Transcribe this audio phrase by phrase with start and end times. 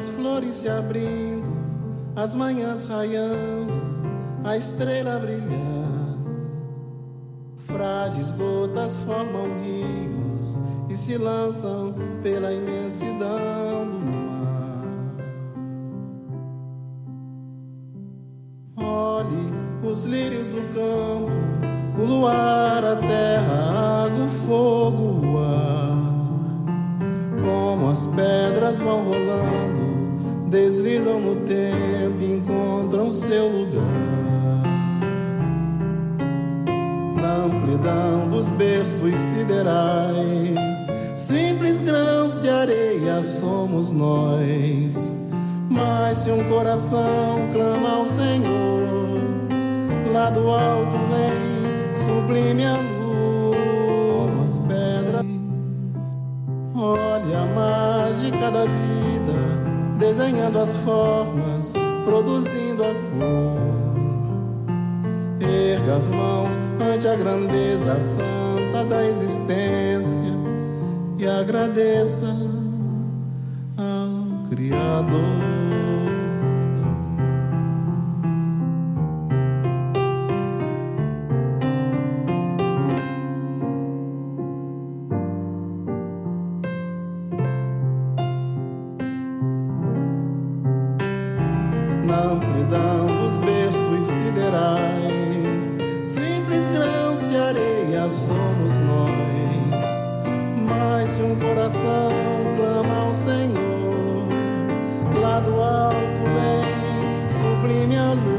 [0.00, 1.52] as flores se abrindo,
[2.16, 3.74] as manhãs raiando,
[4.42, 6.16] a estrela brilhar.
[7.54, 14.84] Frágeis gotas formam rios e se lançam pela imensidão do mar.
[18.78, 19.52] Olhe
[19.86, 21.30] os lírios do campo,
[22.02, 25.70] o luar, a terra, a água, o fogo, o ar.
[27.44, 29.69] Como as pedras vão rolando,
[30.50, 33.82] deslizam no tempo e encontram seu lugar.
[37.14, 40.76] Na amplidão dos berços siderais,
[41.14, 45.16] simples grãos de areia somos nós.
[45.70, 49.22] Mas se um coração clama ao Senhor,
[50.12, 52.89] lá do alto vem sublime a
[60.20, 61.72] desenhando as formas,
[62.04, 63.58] produzindo a cor.
[65.40, 66.60] Erga as mãos
[66.94, 70.30] ante a grandeza santa da existência
[71.18, 72.26] e agradeça
[98.10, 99.80] somos nós.
[100.66, 102.12] Mas se um coração
[102.56, 104.28] clama ao Senhor,
[105.20, 108.30] lá do alto vem sublime a luz.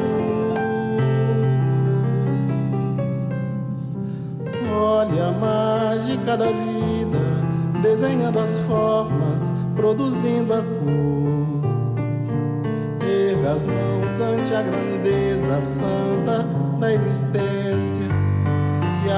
[4.73, 7.19] Olha a mágica da vida,
[7.81, 11.21] desenhando as formas, produzindo a cor
[13.31, 16.45] erga as mãos ante a grandeza santa
[16.79, 18.00] da existência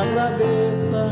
[0.01, 1.07] agradeça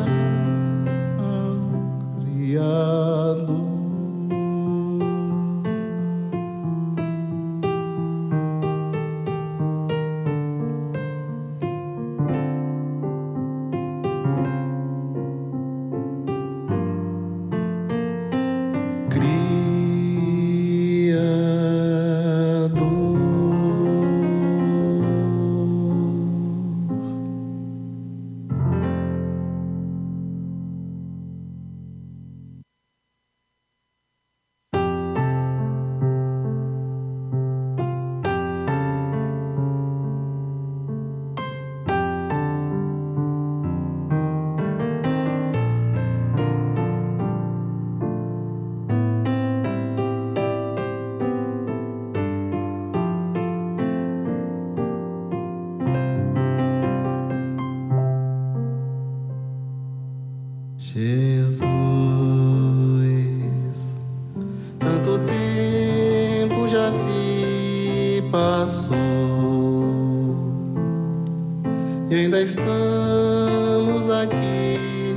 [72.12, 75.16] e ainda estamos aqui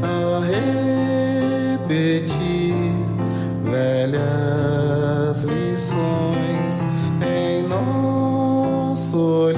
[0.00, 0.40] a
[1.74, 2.94] repetir
[3.64, 6.86] velhas lições
[7.20, 9.55] em nosso olhar,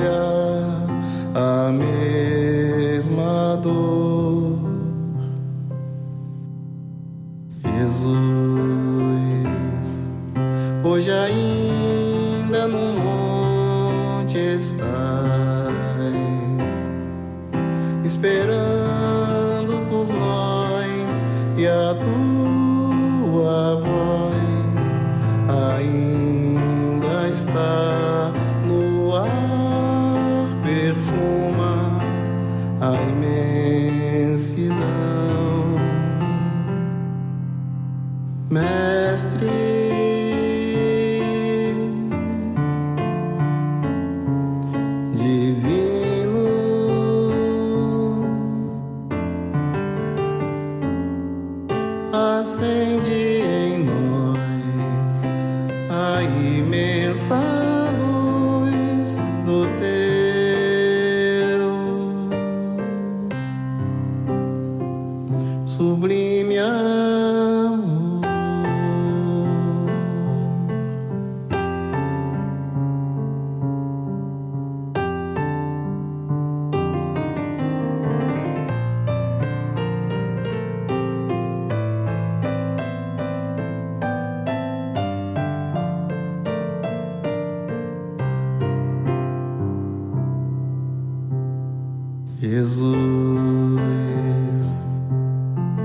[92.40, 92.86] Jesus.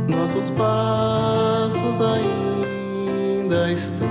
[0.08, 4.08] Nossos passos ainda estão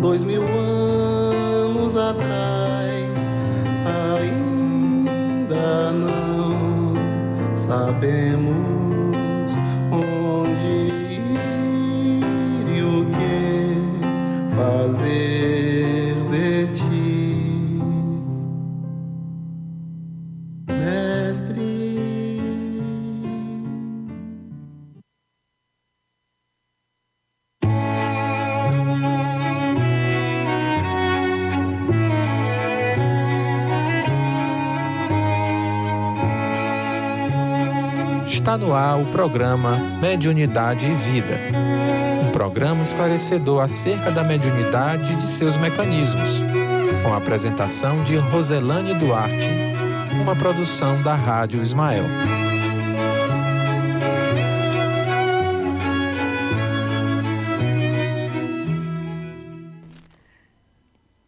[0.00, 3.32] dois mil anos atrás,
[4.20, 6.94] ainda não
[7.54, 8.57] sabemos
[38.68, 41.40] no ar o programa Mediunidade e Vida.
[42.22, 46.42] Um programa esclarecedor acerca da mediunidade e de seus mecanismos.
[47.02, 49.48] Com a apresentação de Roselane Duarte,
[50.20, 52.04] uma produção da Rádio Ismael.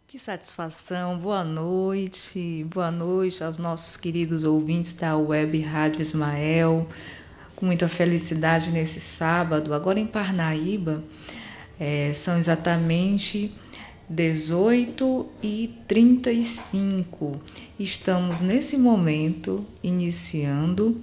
[0.06, 6.86] Que satisfação, boa noite, boa noite aos nossos queridos ouvintes da Web Rádio Ismael,
[7.60, 9.74] com muita felicidade nesse sábado.
[9.74, 11.04] Agora em Parnaíba,
[11.78, 13.52] é, são exatamente
[14.08, 17.38] 18 e 35.
[17.78, 21.02] Estamos nesse momento iniciando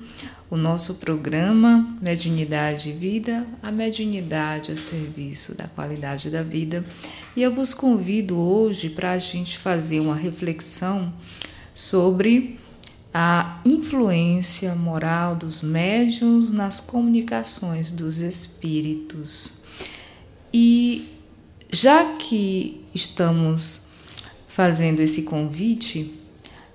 [0.49, 6.83] o nosso programa Mediunidade e Vida, a mediunidade a serviço da qualidade da vida.
[7.35, 11.13] E eu vos convido hoje para a gente fazer uma reflexão
[11.73, 12.59] sobre
[13.19, 19.63] a influência moral dos médiuns nas comunicações dos espíritos.
[20.53, 21.07] E
[21.71, 23.87] já que estamos
[24.47, 26.13] fazendo esse convite,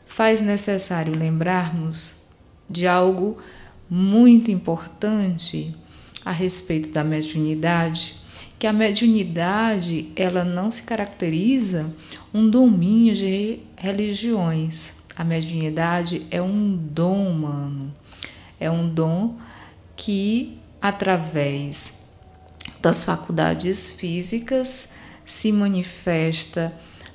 [0.05, 2.23] faz necessário lembrarmos
[2.69, 3.39] de algo
[3.89, 5.73] muito importante
[6.25, 8.17] a respeito da mediunidade,
[8.59, 11.87] que a mediunidade ela não se caracteriza
[12.35, 15.02] um domínio de religiões.
[15.17, 17.95] A mediunidade é um dom humano,
[18.59, 19.37] é um dom
[19.95, 22.03] que através
[22.81, 24.89] das faculdades físicas
[25.25, 26.73] se manifesta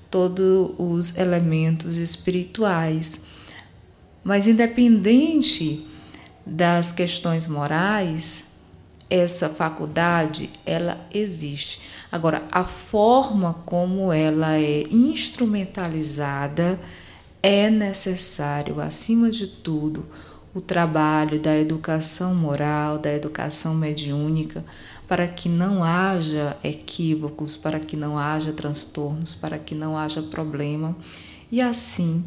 [0.09, 3.21] todos os elementos espirituais.
[4.23, 5.85] Mas independente
[6.45, 8.51] das questões morais,
[9.09, 11.81] essa faculdade ela existe.
[12.11, 16.79] Agora, a forma como ela é instrumentalizada
[17.41, 20.05] é necessário, acima de tudo,
[20.53, 24.65] o trabalho da educação moral, da educação mediúnica,
[25.07, 30.95] para que não haja equívocos, para que não haja transtornos, para que não haja problema
[31.51, 32.25] e assim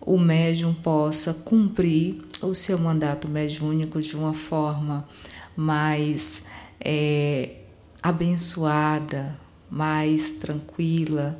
[0.00, 5.06] o médium possa cumprir o seu mandato mediúnico de uma forma
[5.56, 6.46] mais
[6.80, 7.56] é,
[8.02, 9.38] abençoada,
[9.70, 11.38] mais tranquila,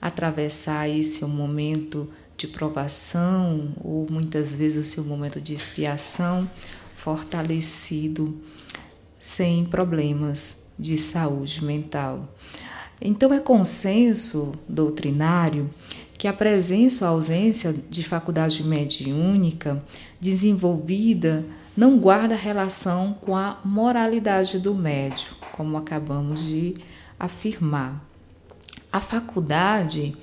[0.00, 6.48] atravessar esse momento de provação ou muitas vezes o seu momento de expiação
[6.94, 8.38] fortalecido,
[9.18, 12.28] sem problemas de saúde mental.
[13.00, 15.70] Então é consenso doutrinário
[16.18, 19.82] que a presença ou ausência de faculdade mediúnica
[20.20, 21.44] desenvolvida
[21.76, 26.74] não guarda relação com a moralidade do médio, como acabamos de
[27.20, 28.02] afirmar.
[28.90, 30.16] A faculdade,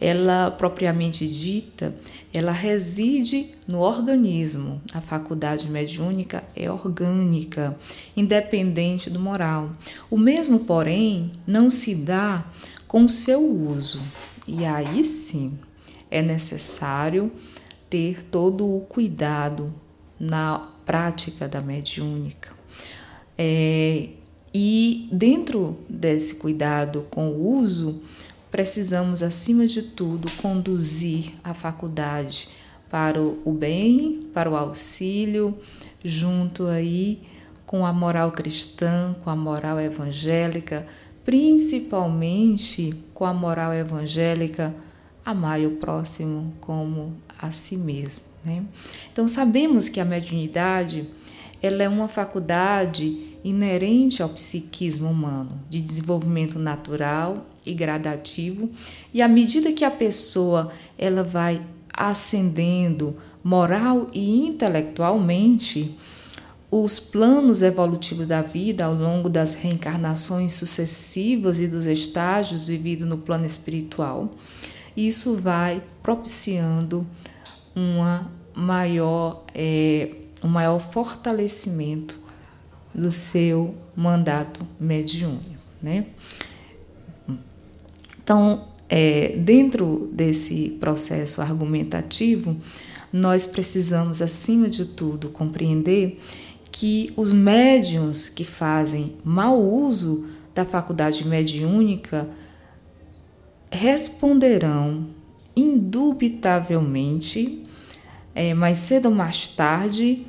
[0.00, 1.94] ela propriamente dita,
[2.32, 4.80] ela reside no organismo.
[4.92, 7.76] A faculdade mediúnica é orgânica,
[8.16, 9.70] independente do moral.
[10.10, 12.44] O mesmo, porém, não se dá
[12.86, 14.00] com o seu uso.
[14.46, 15.58] E aí sim
[16.10, 17.30] é necessário
[17.90, 19.72] ter todo o cuidado
[20.18, 22.50] na prática da mediúnica.
[23.36, 24.08] É,
[24.52, 28.00] e dentro desse cuidado com o uso,
[28.58, 32.48] precisamos, acima de tudo, conduzir a faculdade
[32.90, 35.56] para o bem, para o auxílio,
[36.02, 37.22] junto aí
[37.64, 40.84] com a moral cristã, com a moral evangélica,
[41.24, 44.74] principalmente com a moral evangélica,
[45.24, 48.24] amar o próximo como a si mesmo.
[48.44, 48.64] Né?
[49.12, 51.08] Então sabemos que a mediunidade
[51.62, 58.70] ela é uma faculdade inerente ao psiquismo humano, de desenvolvimento natural e gradativo,
[59.12, 61.60] e à medida que a pessoa ela vai
[61.92, 65.96] ascendendo moral e intelectualmente,
[66.70, 73.18] os planos evolutivos da vida ao longo das reencarnações sucessivas e dos estágios vividos no
[73.18, 74.34] plano espiritual,
[74.96, 77.06] isso vai propiciando
[77.74, 80.10] uma maior, é,
[80.42, 82.18] um maior fortalecimento
[82.94, 85.56] do seu mandato mediúnico.
[85.80, 86.06] Né?
[88.28, 92.58] Então, é, dentro desse processo argumentativo,
[93.10, 96.20] nós precisamos, acima de tudo, compreender
[96.70, 102.28] que os médiums que fazem mau uso da faculdade mediúnica
[103.72, 105.06] responderão
[105.56, 107.64] indubitavelmente,
[108.34, 110.26] é, mais cedo ou mais tarde,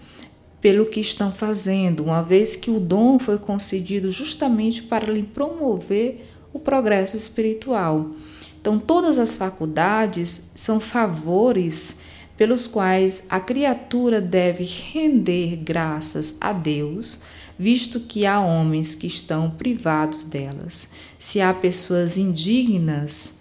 [0.62, 6.39] pelo que estão fazendo, uma vez que o dom foi concedido justamente para lhe promover
[6.54, 8.12] o progresso espiritual.
[8.60, 11.98] Então, todas as faculdades são favores
[12.36, 17.24] pelos quais a criatura deve render graças a Deus,
[17.58, 20.90] visto que há homens que estão privados delas.
[21.18, 23.40] Se há pessoas indignas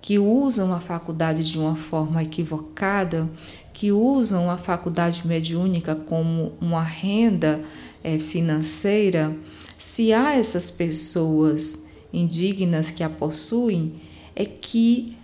[0.00, 3.28] que usam a faculdade de uma forma equivocada,
[3.72, 7.60] que usam a faculdade mediúnica como uma renda
[8.02, 9.36] é, financeira,
[9.76, 13.94] se há essas pessoas indignas que a possuem,
[14.34, 15.16] é que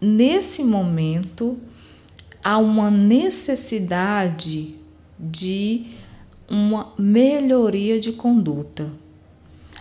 [0.00, 1.58] nesse momento
[2.42, 4.74] há uma necessidade
[5.18, 5.86] de
[6.48, 8.90] uma melhoria de conduta.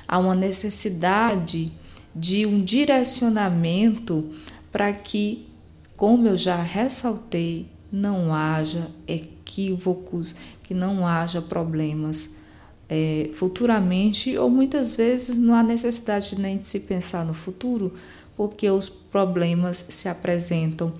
[0.07, 1.71] Há uma necessidade
[2.15, 4.29] de um direcionamento
[4.71, 5.47] para que,
[5.97, 12.35] como eu já ressaltei, não haja equívocos, que não haja problemas
[12.89, 17.93] é, futuramente, ou muitas vezes não há necessidade nem de se pensar no futuro,
[18.35, 20.93] porque os problemas se apresentam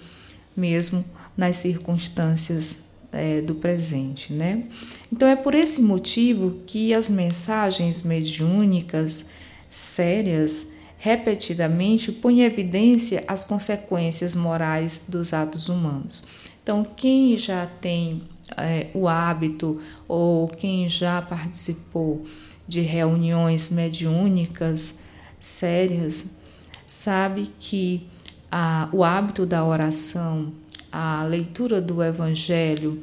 [0.56, 1.04] mesmo
[1.36, 4.64] nas circunstâncias é, do presente, né?
[5.12, 9.28] Então é por esse motivo que as mensagens mediúnicas
[9.70, 16.24] sérias repetidamente põem em evidência as consequências morais dos atos humanos.
[16.64, 18.22] Então, quem já tem
[18.58, 22.26] é, o hábito ou quem já participou
[22.68, 25.00] de reuniões mediúnicas
[25.40, 26.32] sérias
[26.88, 28.08] sabe que
[28.52, 30.54] a, o hábito da oração,
[30.92, 33.02] a leitura do Evangelho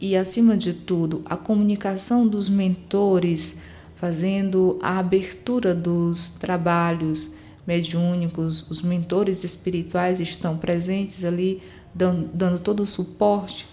[0.00, 3.62] e, acima de tudo, a comunicação dos mentores,
[3.96, 7.34] fazendo a abertura dos trabalhos
[7.66, 11.62] mediúnicos, os mentores espirituais estão presentes ali
[11.94, 13.66] dando, dando todo o suporte,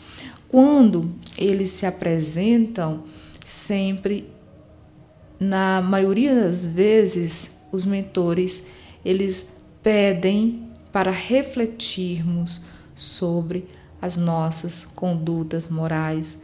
[0.53, 3.05] quando eles se apresentam,
[3.43, 4.29] sempre,
[5.39, 8.61] na maioria das vezes, os mentores,
[9.03, 13.65] eles pedem para refletirmos sobre
[13.99, 16.43] as nossas condutas morais,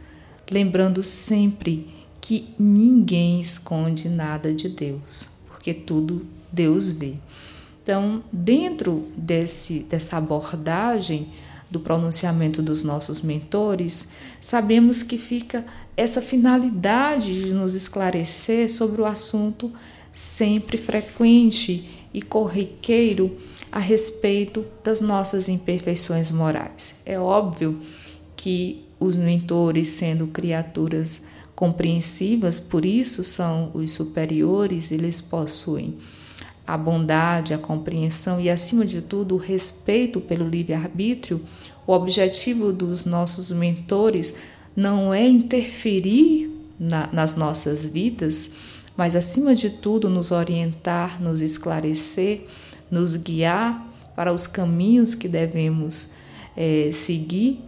[0.50, 1.88] lembrando sempre
[2.20, 7.14] que ninguém esconde nada de Deus, porque tudo Deus vê.
[7.84, 11.28] Então, dentro desse, dessa abordagem,
[11.70, 14.08] do pronunciamento dos nossos mentores,
[14.40, 15.64] sabemos que fica
[15.96, 19.72] essa finalidade de nos esclarecer sobre o assunto
[20.12, 23.36] sempre frequente e corriqueiro
[23.70, 27.02] a respeito das nossas imperfeições morais.
[27.06, 27.78] É óbvio
[28.34, 35.98] que os mentores, sendo criaturas compreensivas, por isso são os superiores, eles possuem
[36.72, 41.40] a bondade, a compreensão e, acima de tudo, o respeito pelo livre-arbítrio,
[41.86, 44.36] o objetivo dos nossos mentores
[44.76, 46.48] não é interferir
[46.78, 48.52] na, nas nossas vidas,
[48.96, 52.44] mas, acima de tudo, nos orientar, nos esclarecer,
[52.88, 56.12] nos guiar para os caminhos que devemos
[56.56, 57.64] é, seguir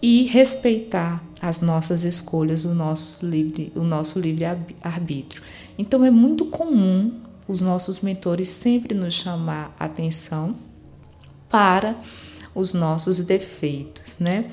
[0.00, 4.44] e respeitar as nossas escolhas, o nosso livre, o nosso livre
[4.82, 5.42] arbítrio.
[5.78, 7.12] Então é muito comum
[7.46, 10.56] os nossos mentores sempre nos chamar atenção
[11.48, 11.96] para
[12.54, 14.50] os nossos defeitos, né?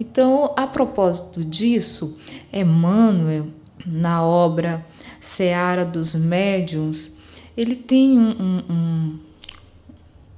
[0.00, 2.18] Então, a propósito disso,
[2.52, 3.48] Emmanuel,
[3.86, 4.84] na obra
[5.20, 7.18] Seara dos Médiuns,
[7.56, 9.18] ele tem um, um,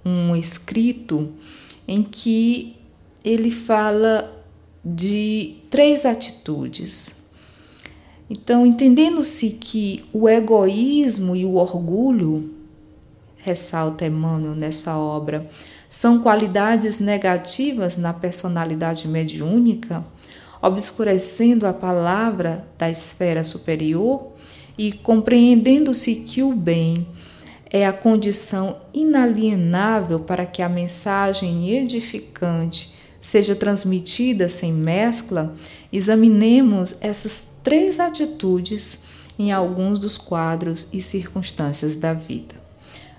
[0.04, 1.32] um, um escrito
[1.86, 2.76] em que
[3.24, 4.30] ele fala
[4.84, 7.23] de três atitudes
[8.36, 12.52] então, entendendo-se que o egoísmo e o orgulho,
[13.36, 15.48] ressalta Emmanuel nessa obra,
[15.88, 20.04] são qualidades negativas na personalidade mediúnica,
[20.60, 24.32] obscurecendo a palavra da esfera superior
[24.76, 27.06] e compreendendo-se que o bem
[27.70, 35.54] é a condição inalienável para que a mensagem edificante seja transmitida sem mescla,
[35.92, 39.00] examinemos essas três atitudes
[39.38, 42.54] em alguns dos quadros e circunstâncias da vida.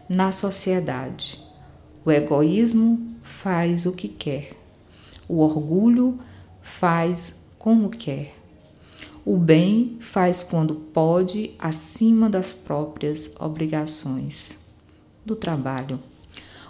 [0.08, 1.44] Na sociedade,
[2.06, 4.52] o egoísmo faz o que quer.
[5.28, 6.20] O orgulho
[6.62, 8.36] faz como quer.
[9.26, 14.68] O bem faz quando pode, acima das próprias obrigações
[15.26, 16.00] do trabalho.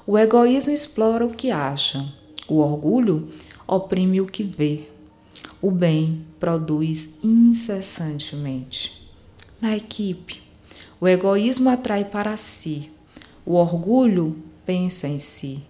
[0.07, 2.09] O egoísmo explora o que acha.
[2.47, 3.27] O orgulho
[3.67, 4.94] oprime o que vê.
[5.65, 9.01] O bem produz incessantemente.
[9.59, 10.43] Na equipe,
[11.01, 12.91] o egoísmo atrai para si.
[13.43, 15.63] O orgulho pensa em si.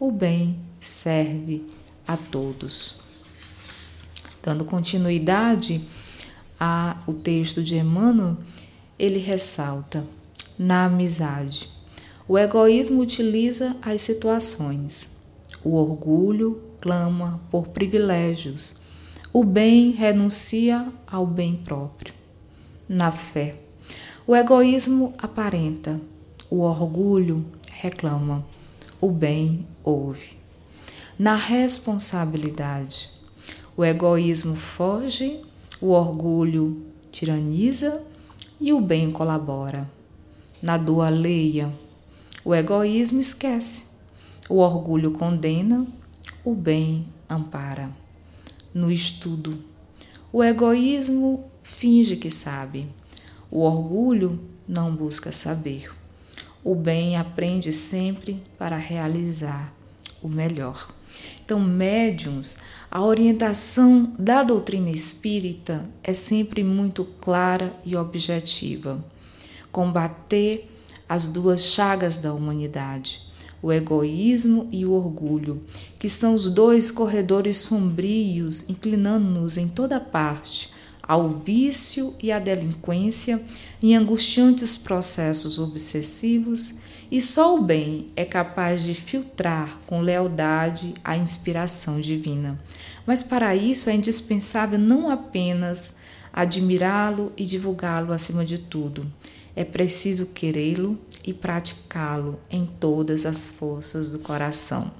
[0.00, 1.66] O bem serve
[2.08, 2.96] a todos.
[4.42, 5.86] Dando continuidade
[6.58, 8.38] ao texto de Emmanuel,
[8.98, 10.02] ele ressalta:
[10.58, 11.68] na amizade,
[12.26, 15.14] o egoísmo utiliza as situações,
[15.62, 18.80] o orgulho clama por privilégios,
[19.34, 22.12] o bem renuncia ao bem próprio.
[22.86, 23.54] Na fé,
[24.26, 25.98] o egoísmo aparenta,
[26.50, 28.44] o orgulho reclama,
[29.00, 30.36] o bem ouve.
[31.18, 33.08] Na responsabilidade,
[33.74, 35.40] o egoísmo foge,
[35.80, 38.04] o orgulho tiraniza
[38.60, 39.90] e o bem colabora.
[40.60, 41.72] Na dor alheia,
[42.44, 43.84] o egoísmo esquece,
[44.50, 45.86] o orgulho condena,
[46.44, 48.01] o bem ampara.
[48.74, 49.58] No estudo,
[50.32, 52.88] o egoísmo finge que sabe,
[53.50, 55.90] o orgulho não busca saber.
[56.64, 59.74] O bem aprende sempre para realizar
[60.22, 60.88] o melhor.
[61.44, 62.56] Então, médiums,
[62.90, 69.04] a orientação da doutrina espírita é sempre muito clara e objetiva.
[69.70, 70.70] Combater
[71.06, 73.20] as duas chagas da humanidade,
[73.62, 75.62] o egoísmo e o orgulho,
[75.98, 80.70] que são os dois corredores sombrios inclinando-nos em toda parte
[81.02, 83.42] ao vício e à delinquência
[83.82, 86.74] em angustiantes processos obsessivos
[87.10, 92.58] e só o bem é capaz de filtrar com lealdade a inspiração divina.
[93.06, 95.96] Mas para isso é indispensável não apenas
[96.32, 99.06] admirá-lo e divulgá-lo acima de tudo,
[99.54, 104.90] é preciso querê-lo e praticá-lo em todas as forças do coração.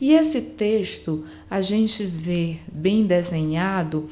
[0.00, 4.08] E esse texto a gente vê bem desenhado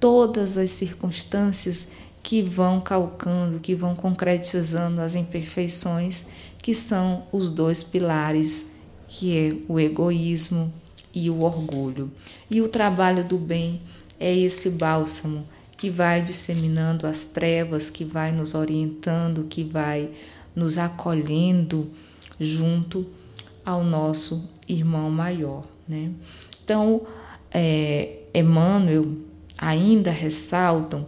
[0.00, 1.88] todas as circunstâncias
[2.22, 6.24] que vão calcando, que vão concretizando as imperfeições
[6.62, 8.72] que são os dois pilares,
[9.06, 10.72] que é o egoísmo
[11.14, 12.10] e o orgulho.
[12.50, 13.80] E o trabalho do bem
[14.20, 20.10] é esse bálsamo que vai disseminando as trevas, que vai nos orientando, que vai
[20.54, 21.90] nos acolhendo
[22.38, 23.06] junto
[23.64, 25.64] ao nosso irmão maior.
[25.86, 26.10] Né?
[26.64, 27.02] Então,
[27.50, 29.06] é, Emmanuel
[29.58, 31.06] ainda ressaltam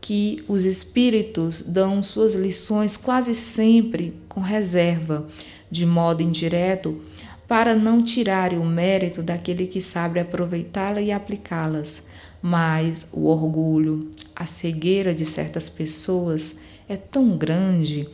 [0.00, 5.26] que os espíritos dão suas lições quase sempre com reserva,
[5.70, 7.00] de modo indireto,
[7.46, 12.04] para não tirarem o mérito daquele que sabe aproveitá-las e aplicá-las.
[12.40, 16.56] Mas o orgulho, a cegueira de certas pessoas
[16.88, 18.08] é tão grande,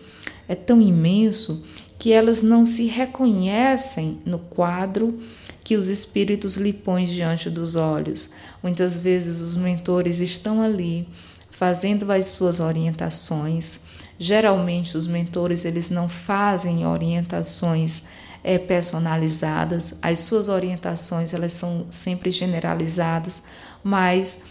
[0.48, 1.64] é tão imenso,
[1.98, 5.18] que elas não se reconhecem no quadro
[5.64, 8.30] que os espíritos lhe põem diante dos olhos.
[8.62, 11.06] Muitas vezes os mentores estão ali
[11.50, 13.80] fazendo as suas orientações.
[14.18, 18.04] Geralmente os mentores eles não fazem orientações
[18.42, 23.42] é, personalizadas, as suas orientações elas são sempre generalizadas,
[23.82, 24.42] mas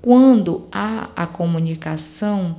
[0.00, 2.56] quando há a comunicação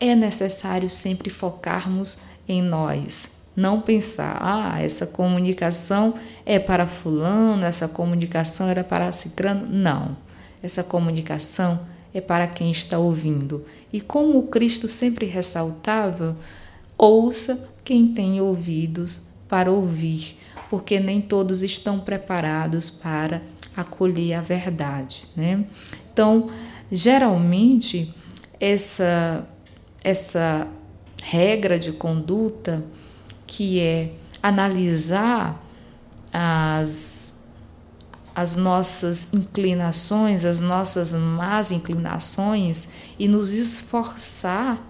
[0.00, 6.14] é necessário sempre focarmos em nós, não pensar, ah, essa comunicação
[6.46, 9.66] é para fulano, essa comunicação era para cicrano.
[9.70, 10.16] Não,
[10.62, 11.80] essa comunicação
[12.14, 13.64] é para quem está ouvindo.
[13.92, 16.36] E como o Cristo sempre ressaltava,
[16.96, 20.38] ouça quem tem ouvidos para ouvir,
[20.70, 23.42] porque nem todos estão preparados para
[23.76, 25.64] acolher a verdade, né?
[26.12, 26.50] Então,
[26.90, 28.14] geralmente
[28.60, 29.46] essa
[30.02, 30.66] essa
[31.22, 32.82] regra de conduta
[33.46, 35.62] que é analisar
[36.32, 37.30] as
[38.32, 44.80] as nossas inclinações, as nossas más inclinações e nos esforçar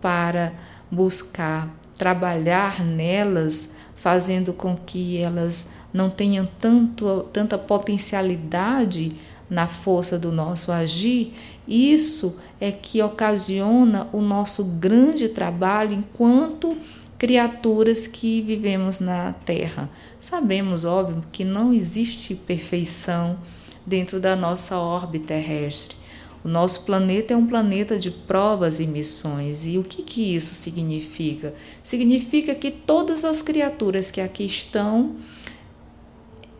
[0.00, 0.52] para
[0.90, 9.18] buscar trabalhar nelas, fazendo com que elas não tenham tanto, tanta potencialidade
[9.54, 11.32] na força do nosso agir,
[11.66, 16.76] isso é que ocasiona o nosso grande trabalho enquanto
[17.16, 19.88] criaturas que vivemos na Terra.
[20.18, 23.38] Sabemos, óbvio, que não existe perfeição
[23.86, 25.96] dentro da nossa órbita terrestre.
[26.44, 29.64] O nosso planeta é um planeta de provas e missões.
[29.64, 31.54] E o que, que isso significa?
[31.82, 35.16] Significa que todas as criaturas que aqui estão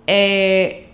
[0.06, 0.84] é,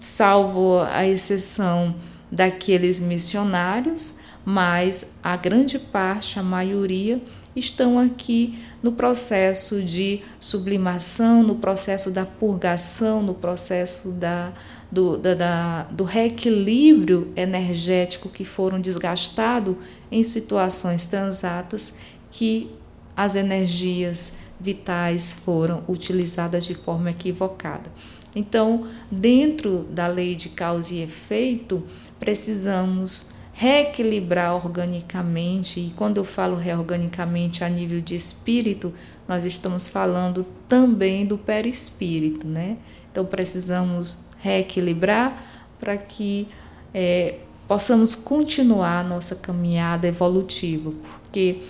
[0.00, 1.94] salvo a exceção
[2.32, 7.22] daqueles missionários, mas a grande parte, a maioria,
[7.54, 14.52] estão aqui no processo de sublimação, no processo da purgação, no processo da,
[14.90, 19.76] do, da, da, do reequilíbrio energético que foram desgastados
[20.10, 21.94] em situações transatas
[22.30, 22.70] que
[23.14, 27.90] as energias vitais foram utilizadas de forma equivocada.
[28.34, 31.82] Então, dentro da lei de causa e efeito,
[32.18, 38.94] precisamos reequilibrar organicamente, e quando eu falo reorganicamente a nível de espírito,
[39.28, 42.78] nós estamos falando também do perispírito, né?
[43.12, 45.44] Então precisamos reequilibrar
[45.78, 46.48] para que
[46.94, 51.60] é, possamos continuar a nossa caminhada evolutiva, porque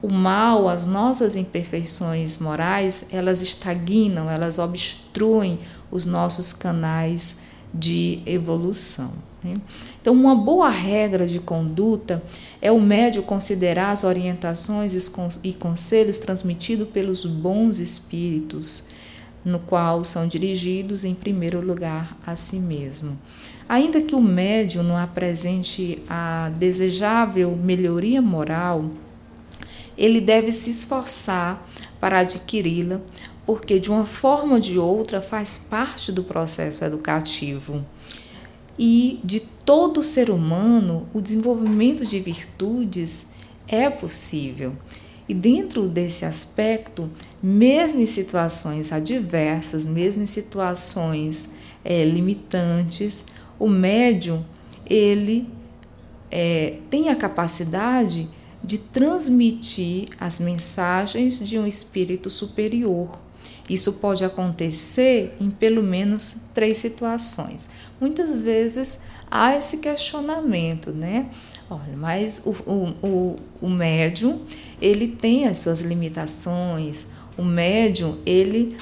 [0.00, 7.36] o mal, as nossas imperfeições morais, elas estagnam, elas obstruem os nossos canais
[7.72, 9.12] de evolução.
[9.42, 9.60] Né?
[10.00, 12.22] Então, uma boa regra de conduta
[12.62, 14.94] é o médio considerar as orientações
[15.42, 18.88] e conselhos transmitidos pelos bons espíritos,
[19.44, 23.18] no qual são dirigidos em primeiro lugar a si mesmo.
[23.68, 28.90] Ainda que o médium não apresente a desejável melhoria moral,
[29.96, 31.66] ele deve se esforçar
[32.00, 33.00] para adquiri-la,
[33.46, 37.84] porque de uma forma ou de outra faz parte do processo educativo
[38.78, 43.26] e de todo ser humano, o desenvolvimento de virtudes
[43.68, 44.74] é possível.
[45.28, 47.08] E dentro desse aspecto,
[47.42, 51.48] mesmo em situações adversas, mesmo em situações
[51.84, 53.24] é, limitantes,
[53.58, 54.44] o médium
[54.84, 55.48] ele
[56.30, 58.28] é, tem a capacidade
[58.62, 63.23] de transmitir as mensagens de um espírito superior
[63.68, 67.68] isso pode acontecer em pelo menos três situações.
[68.00, 69.00] Muitas vezes
[69.30, 71.26] há esse questionamento, né?
[71.70, 74.40] Olha, mas o, o, o, o médium,
[74.80, 78.76] ele tem as suas limitações, o médium, ele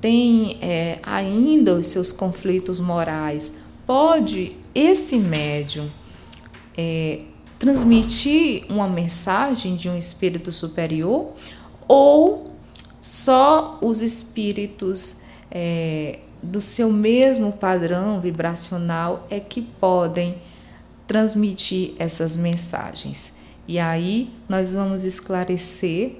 [0.00, 3.52] tem é, ainda os seus conflitos morais.
[3.84, 5.90] Pode esse médium
[6.76, 7.22] é,
[7.58, 11.32] transmitir uma mensagem de um espírito superior
[11.88, 12.47] ou
[13.08, 20.36] só os espíritos é, do seu mesmo padrão vibracional é que podem
[21.06, 23.32] transmitir essas mensagens.
[23.66, 26.16] E aí nós vamos esclarecer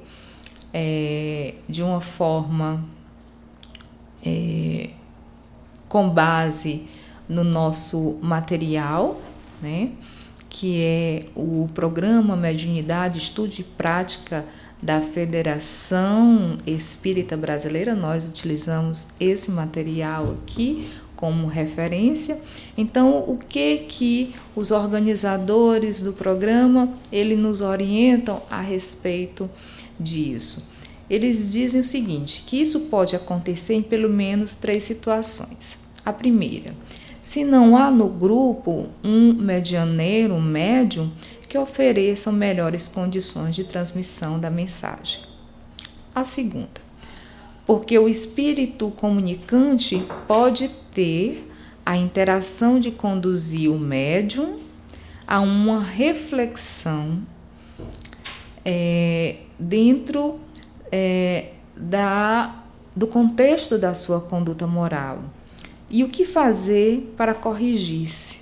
[0.73, 2.83] é, de uma forma
[4.25, 4.89] é,
[5.91, 6.89] com base
[7.29, 9.21] no nosso material,
[9.61, 9.91] né,
[10.49, 14.47] que é o programa Mediunidade, Estudo e Prática
[14.83, 22.41] da Federação Espírita Brasileira, nós utilizamos esse material aqui como referência.
[22.77, 29.51] Então, o que que os organizadores do programa, ele nos orientam a respeito
[29.99, 30.69] disso?
[31.11, 35.79] Eles dizem o seguinte, que isso pode acontecer em pelo menos três situações.
[36.05, 36.73] A primeira,
[37.21, 41.11] se não há no grupo um medianeiro, um médium,
[41.49, 45.23] que ofereçam melhores condições de transmissão da mensagem.
[46.15, 46.81] A segunda,
[47.67, 51.51] porque o espírito comunicante pode ter
[51.87, 54.59] a interação de conduzir o médium
[55.27, 57.23] a uma reflexão
[58.65, 60.39] é, dentro
[60.93, 62.63] é, da,
[62.95, 65.21] do contexto da sua conduta moral
[65.89, 68.41] e o que fazer para corrigir-se,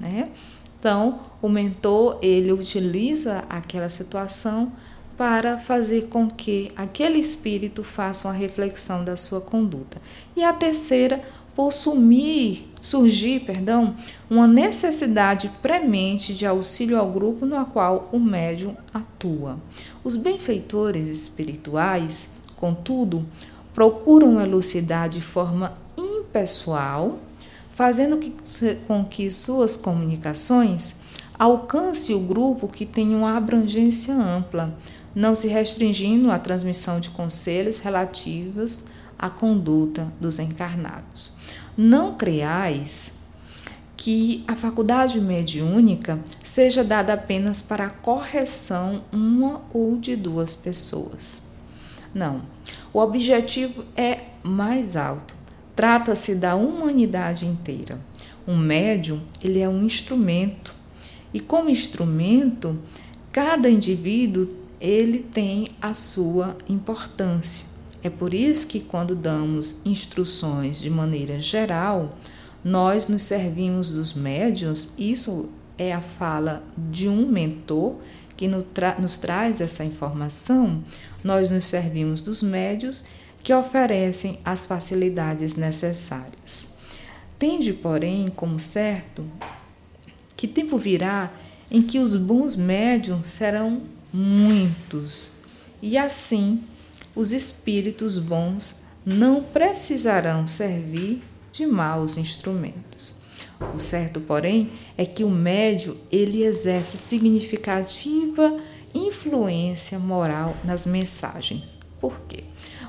[0.00, 0.30] né?
[0.78, 4.72] Então, o mentor ele utiliza aquela situação
[5.16, 10.00] para fazer com que aquele espírito faça uma reflexão da sua conduta.
[10.36, 11.20] E a terceira,
[11.56, 13.96] por sumir, surgir, perdão,
[14.30, 19.58] uma necessidade premente de auxílio ao grupo no qual o médium atua.
[20.04, 23.26] Os benfeitores espirituais, contudo,
[23.74, 27.18] procuram elucidar de forma impessoal
[27.78, 28.34] fazendo que,
[28.88, 30.96] com que suas comunicações
[31.38, 34.76] alcance o grupo que tem uma abrangência ampla,
[35.14, 38.84] não se restringindo à transmissão de conselhos relativos
[39.18, 41.34] à conduta dos encarnados.
[41.76, 43.14] Não creais
[43.96, 51.42] que a faculdade mediúnica seja dada apenas para a correção uma ou de duas pessoas.
[52.14, 52.42] Não.
[52.92, 55.38] O objetivo é mais alto
[55.78, 58.00] Trata-se da humanidade inteira.
[58.48, 60.74] Um médium, ele é um instrumento.
[61.32, 62.78] E como instrumento,
[63.32, 64.48] cada indivíduo
[64.80, 67.66] ele tem a sua importância.
[68.02, 72.16] É por isso que, quando damos instruções de maneira geral,
[72.64, 74.92] nós nos servimos dos médiuns.
[74.96, 77.96] Isso é a fala de um mentor
[78.36, 80.82] que nos, tra nos traz essa informação.
[81.24, 83.04] Nós nos servimos dos médios
[83.42, 86.74] que oferecem as facilidades necessárias.
[87.38, 89.24] Tende, porém, como certo
[90.38, 91.32] que tempo virá
[91.68, 95.32] em que os bons médiums serão muitos,
[95.82, 96.62] e assim
[97.14, 103.16] os espíritos bons não precisarão servir de maus instrumentos.
[103.74, 108.60] O certo, porém, é que o médio ele exerce significativa
[108.94, 111.76] influência moral nas mensagens.
[112.00, 112.44] Por quê?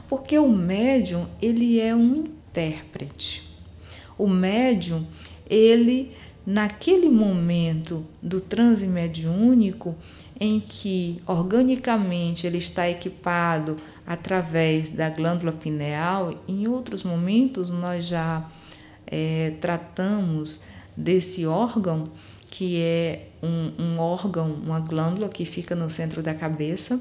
[0.08, 3.50] Porque o médium ele é um intérprete.
[4.20, 5.08] O médium
[5.50, 6.12] ele
[6.50, 9.96] naquele momento do transe mediúnico
[10.40, 18.50] em que organicamente ele está equipado através da glândula pineal, em outros momentos nós já
[19.06, 20.64] é, tratamos
[20.98, 22.10] desse órgão,
[22.50, 27.00] que é um, um órgão, uma glândula que fica no centro da cabeça.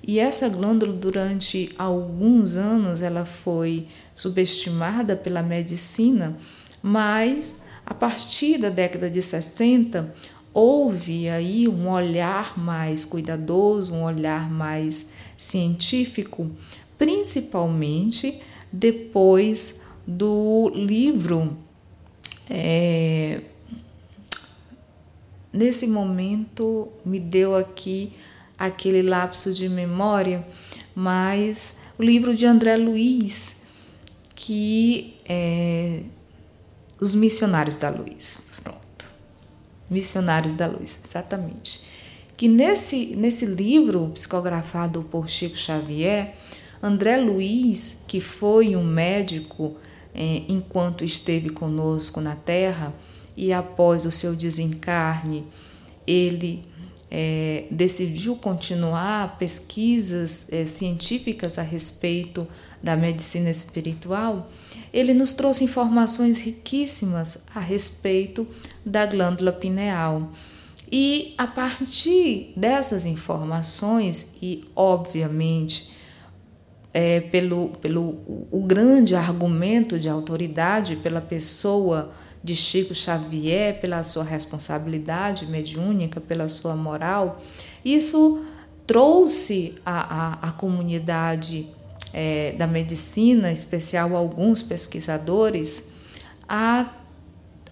[0.00, 6.36] E essa glândula, durante alguns anos, ela foi subestimada pela medicina,
[6.80, 10.12] mas a partir da década de 60,
[10.52, 16.50] houve aí um olhar mais cuidadoso, um olhar mais científico,
[16.98, 18.40] principalmente
[18.72, 21.56] depois do livro.
[22.50, 23.42] É,
[25.52, 28.12] nesse momento me deu aqui
[28.58, 30.44] aquele lapso de memória,
[30.94, 33.62] mas o livro de André Luiz,
[34.34, 36.02] que é,
[37.00, 38.40] os missionários da luz.
[38.62, 39.10] Pronto.
[39.90, 41.82] Missionários da luz, exatamente.
[42.36, 46.34] Que nesse, nesse livro psicografado por Chico Xavier,
[46.82, 49.76] André Luiz, que foi um médico
[50.14, 52.94] é, enquanto esteve conosco na Terra
[53.36, 55.44] e após o seu desencarne,
[56.06, 56.64] ele
[57.10, 62.46] é, decidiu continuar pesquisas é, científicas a respeito
[62.86, 64.48] da medicina espiritual,
[64.92, 68.46] ele nos trouxe informações riquíssimas a respeito
[68.84, 70.30] da glândula pineal.
[70.90, 75.90] E a partir dessas informações, e obviamente
[76.94, 78.20] é, pelo, pelo
[78.52, 86.48] o grande argumento de autoridade pela pessoa de Chico Xavier, pela sua responsabilidade mediúnica, pela
[86.48, 87.42] sua moral,
[87.84, 88.44] isso
[88.86, 91.74] trouxe à, a comunidade
[92.18, 95.92] é, da medicina, especial alguns pesquisadores,
[96.48, 96.90] a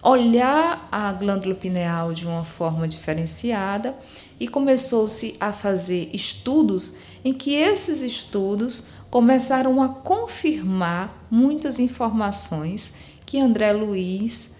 [0.03, 3.95] olhar a glândula pineal de uma forma diferenciada
[4.39, 12.93] e começou-se a fazer estudos em que esses estudos começaram a confirmar muitas informações
[13.25, 14.57] que André Luiz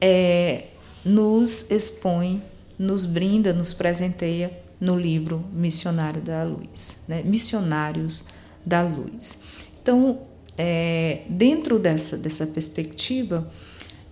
[0.00, 0.68] é,
[1.04, 2.42] nos expõe,
[2.78, 7.22] nos brinda, nos presenteia no livro Missionário da Luz, né?
[7.22, 8.24] Missionários
[8.64, 9.66] da luz.
[9.80, 10.20] Então,
[10.56, 13.50] é, dentro dessa, dessa perspectiva,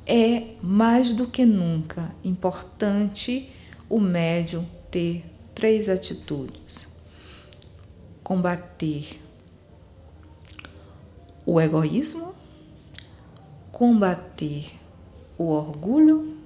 [0.06, 3.48] é mais do que nunca importante
[3.88, 7.00] o médium ter três atitudes:
[8.22, 9.20] combater
[11.46, 12.34] o egoísmo,
[13.70, 14.66] combater
[15.36, 16.36] o orgulho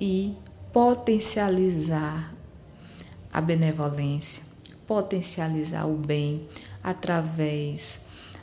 [0.00, 0.34] e
[0.72, 2.34] potencializar
[3.32, 4.42] a benevolência,
[4.86, 6.46] potencializar o bem,
[6.82, 8.00] através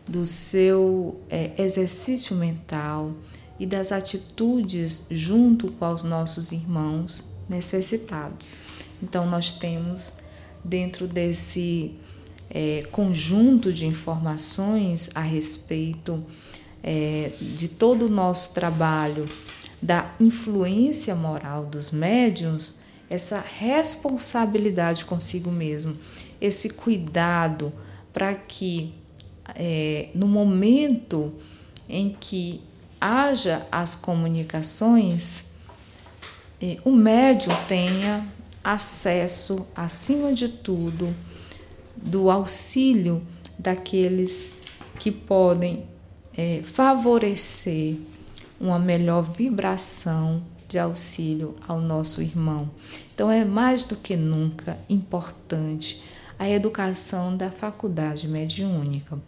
[0.08, 3.14] do seu é, exercício mental
[3.60, 8.56] e das atitudes junto com os nossos irmãos necessitados.
[9.02, 10.20] Então, nós temos
[10.64, 11.96] dentro desse
[12.50, 16.24] é, conjunto de informações a respeito
[16.82, 19.28] é, de todo o nosso trabalho
[19.82, 25.98] da influência moral dos médiums, essa responsabilidade consigo mesmo,
[26.40, 27.72] esse cuidado
[28.20, 28.94] para que
[29.56, 31.32] é, no momento
[31.88, 32.62] em que
[33.00, 35.46] haja as comunicações,
[36.62, 38.28] é, o médium tenha
[38.62, 41.16] acesso, acima de tudo,
[41.96, 43.26] do auxílio
[43.58, 44.52] daqueles
[45.00, 45.86] que podem
[46.36, 47.96] é, favorecer
[48.60, 52.70] uma melhor vibração de auxílio ao nosso irmão.
[53.16, 56.04] Então é mais do que nunca importante
[56.40, 59.20] a educação da faculdade mediúnica.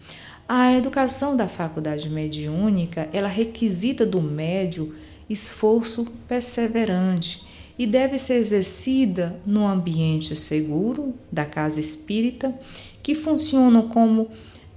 [0.48, 4.96] A educação da faculdade mediúnica, ela requisita do médio
[5.30, 7.46] esforço perseverante
[7.78, 12.58] e deve ser exercida no ambiente seguro da casa espírita,
[13.04, 14.30] que funciona como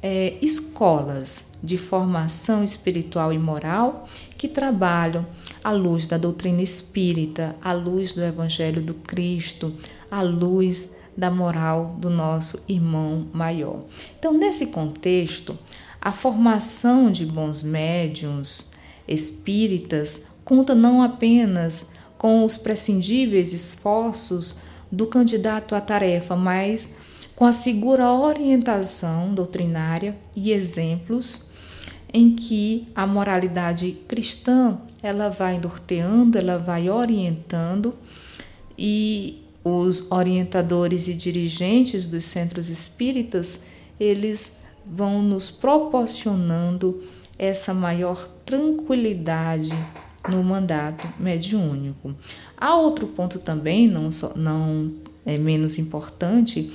[0.02, 5.26] é, escolas de formação espiritual e moral que trabalham
[5.62, 9.72] à luz da doutrina espírita, à luz do Evangelho do Cristo,
[10.10, 13.82] à luz da moral do nosso irmão maior.
[14.18, 15.58] Então, nesse contexto,
[16.00, 18.72] a formação de bons médiums
[19.06, 24.58] espíritas conta não apenas com os prescindíveis esforços
[24.90, 26.94] do candidato à tarefa, mas
[27.34, 31.46] com a segura orientação doutrinária e exemplos
[32.12, 37.92] em que a moralidade cristã ela vai norteando, ela vai orientando
[38.78, 43.62] e os orientadores e dirigentes dos centros espíritas,
[43.98, 47.02] eles vão nos proporcionando
[47.38, 49.72] essa maior tranquilidade
[50.30, 52.14] no mandato mediúnico.
[52.56, 54.92] Há outro ponto também, não, só, não
[55.24, 56.70] é menos importante,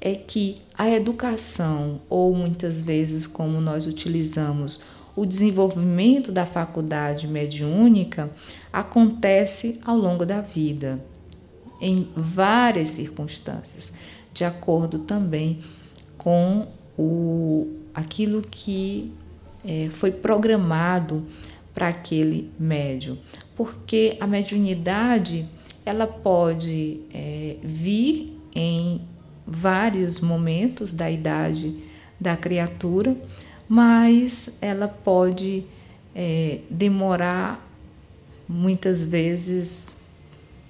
[0.00, 4.82] é que a educação, ou muitas vezes como nós utilizamos
[5.14, 8.30] o desenvolvimento da faculdade mediúnica,
[8.72, 11.04] acontece ao longo da vida,
[11.82, 13.92] em várias circunstâncias,
[14.32, 15.58] de acordo também
[16.16, 19.12] com o, aquilo que
[19.64, 21.26] é, foi programado
[21.74, 23.18] para aquele médium,
[23.56, 25.48] porque a mediunidade
[25.84, 29.00] ela pode é, vir em
[29.44, 31.74] vários momentos da idade
[32.20, 33.16] da criatura,
[33.68, 35.64] mas ela pode
[36.14, 37.68] é, demorar
[38.48, 40.01] muitas vezes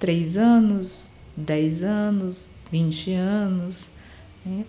[0.03, 3.91] três anos, dez anos, vinte anos.
[4.45, 4.65] Né?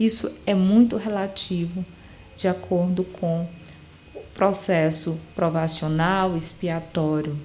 [0.00, 1.84] Isso é muito relativo
[2.38, 3.46] de acordo com
[4.14, 7.38] o processo provacional, expiatório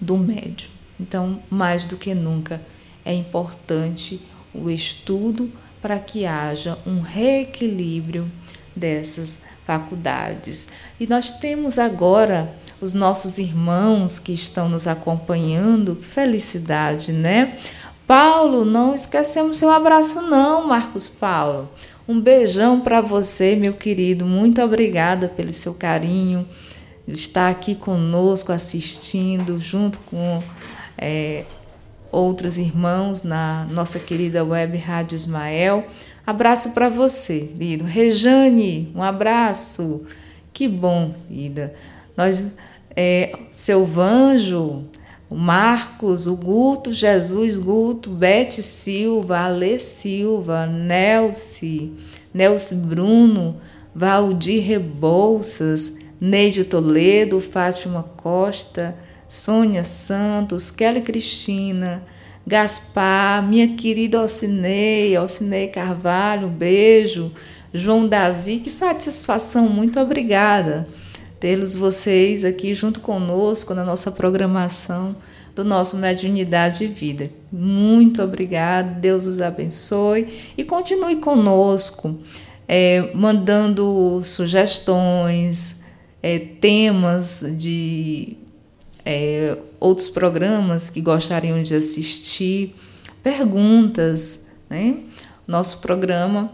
[0.00, 0.72] do médium.
[0.98, 2.60] Então, mais do que nunca,
[3.04, 4.20] é importante
[4.52, 8.28] o estudo para que haja um reequilíbrio
[8.74, 10.66] dessas faculdades.
[10.98, 17.56] E nós temos agora os nossos irmãos que estão nos acompanhando, que felicidade, né?
[18.06, 21.70] Paulo, não esquecemos seu abraço não, Marcos Paulo.
[22.08, 24.26] Um beijão para você, meu querido.
[24.26, 26.44] Muito obrigada pelo seu carinho,
[27.06, 30.42] estar aqui conosco assistindo, junto com
[30.98, 31.44] é,
[32.10, 35.86] outros irmãos na nossa querida web Rádio Ismael.
[36.26, 37.84] Abraço para você, lido.
[37.84, 40.04] Rejane, um abraço.
[40.52, 41.74] Que bom, Ida.
[42.16, 42.56] Nós,
[42.96, 44.84] é, seu Vanjo,
[45.28, 51.92] o Marcos, o Guto, Jesus Guto, Bete Silva, Ale Silva, Nelce,
[52.34, 53.56] Nelce Bruno,
[53.94, 58.96] Valdir Rebouças, Neide Toledo, Fátima Costa,
[59.28, 62.02] Sônia Santos, Kelly Cristina,
[62.44, 67.32] Gaspar, minha querida Alcinei, Alcinei Carvalho, beijo.
[67.72, 70.84] João Davi, que satisfação, muito obrigada
[71.40, 75.16] tê-los vocês aqui junto conosco na nossa programação
[75.54, 77.30] do nosso Mediunidade de Vida.
[77.50, 82.20] Muito obrigada, Deus os abençoe e continue conosco,
[82.68, 85.80] é, mandando sugestões,
[86.22, 88.36] é, temas de
[89.04, 92.76] é, outros programas que gostariam de assistir,
[93.22, 94.46] perguntas.
[94.68, 94.98] Né?
[95.48, 96.52] Nosso programa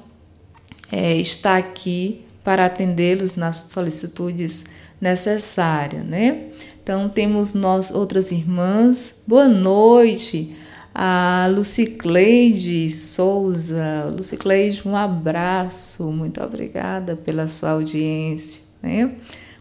[0.91, 4.65] é, está aqui para atendê-los nas solicitudes
[5.01, 6.05] necessárias.
[6.05, 6.51] Né?
[6.83, 9.23] Então, temos nós, outras irmãs.
[9.27, 10.57] Boa noite,
[10.95, 14.13] a Lucicleide Souza.
[14.17, 16.05] Lucicleide, um abraço.
[16.11, 18.63] Muito obrigada pela sua audiência.
[18.83, 19.13] Né?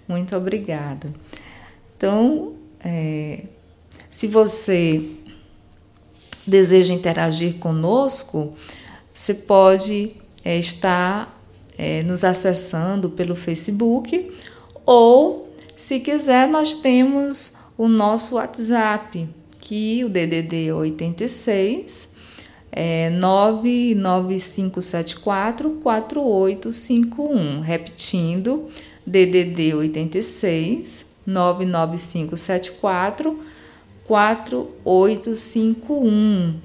[0.08, 1.10] Muito obrigada.
[1.98, 3.45] Então, é,
[4.10, 5.04] se você
[6.45, 8.54] deseja interagir conosco,
[9.12, 10.12] você pode
[10.43, 11.41] é, estar
[11.78, 14.32] é, nos acessando pelo Facebook
[14.86, 19.28] ou, se quiser, nós temos o nosso WhatsApp,
[19.60, 22.14] que o DDD 86
[22.72, 27.62] é 99574 4851.
[27.62, 28.68] Repetindo,
[29.06, 33.40] DDD 86 99574
[34.06, 36.60] 4851.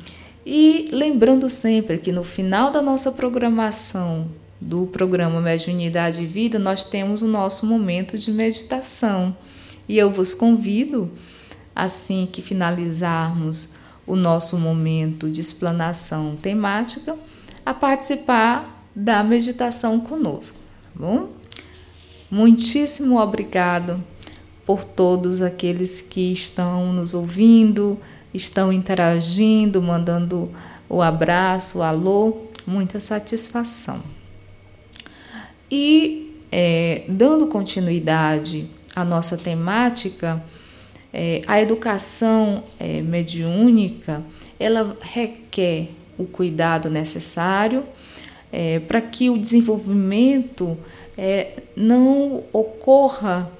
[0.44, 4.28] E lembrando sempre que no final da nossa programação
[4.60, 9.34] do programa Mediunidade e Vida, nós temos o nosso momento de meditação.
[9.88, 11.10] E eu vos convido,
[11.74, 13.74] assim que finalizarmos
[14.06, 17.16] o nosso momento de explanação temática,
[17.64, 21.30] a participar da meditação conosco, tá bom?
[22.30, 24.02] Muitíssimo obrigado
[24.66, 27.98] por todos aqueles que estão nos ouvindo,
[28.32, 30.50] estão interagindo, mandando
[30.88, 34.19] o abraço, o alô, muita satisfação.
[35.70, 40.42] E é, dando continuidade à nossa temática,
[41.12, 44.22] é, a educação é, mediúnica
[44.58, 47.84] ela requer o cuidado necessário
[48.52, 50.76] é, para que o desenvolvimento
[51.16, 53.50] é, não ocorra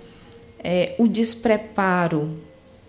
[0.62, 2.38] é, o despreparo.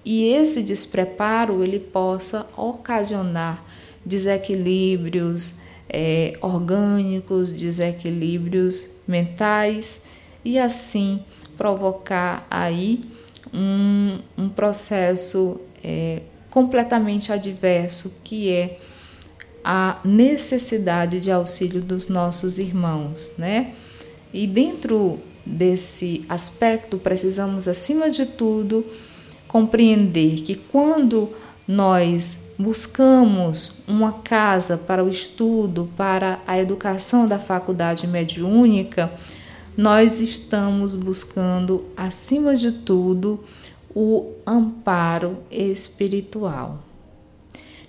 [0.04, 3.64] E esse despreparo ele possa ocasionar
[4.06, 10.02] desequilíbrios é, orgânicos, desequilíbrios mentais
[10.44, 11.24] e assim
[11.58, 13.04] provocar aí
[13.54, 18.80] um, um processo é, completamente adverso que é
[19.64, 23.74] a necessidade de auxílio dos nossos irmãos, né?
[24.34, 28.86] E dentro desse aspecto precisamos acima de tudo
[29.48, 31.30] compreender que quando
[31.68, 39.12] nós buscamos uma casa para o estudo, para a educação da faculdade mediúnica,
[39.76, 43.40] nós estamos buscando, acima de tudo,
[43.96, 46.80] o amparo espiritual.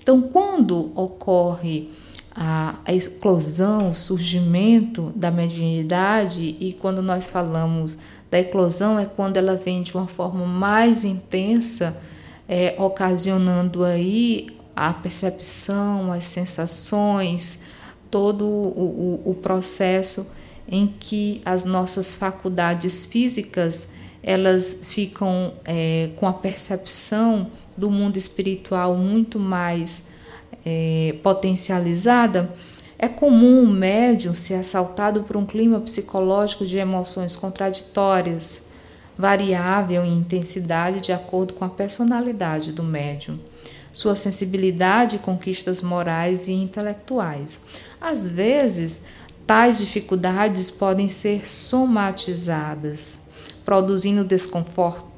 [0.01, 1.91] Então, quando ocorre
[2.35, 7.99] a, a eclosão, o surgimento da mediunidade, e quando nós falamos
[8.31, 11.97] da eclosão, é quando ela vem de uma forma mais intensa,
[12.49, 17.61] é, ocasionando aí a percepção, as sensações,
[18.11, 20.27] todo o, o, o processo
[20.69, 23.89] em que as nossas faculdades físicas
[24.23, 30.05] elas ficam é, com a percepção do mundo espiritual muito mais
[30.65, 32.55] é, potencializada,
[32.99, 38.69] é comum o médium ser assaltado por um clima psicológico de emoções contraditórias,
[39.19, 43.41] variável em intensidade de acordo com a personalidade do médium,
[43.93, 47.61] sua sensibilidade e conquistas morais e intelectuais.
[48.01, 49.03] Às vezes,
[49.47, 53.21] tais dificuldades podem ser somatizadas,
[53.65, 54.27] produzindo